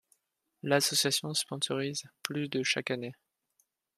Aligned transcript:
L'association 0.63 1.31
sponsorise 1.35 2.05
plus 2.23 2.49
de 2.49 2.63
chaque 2.63 2.89
année. 2.89 3.13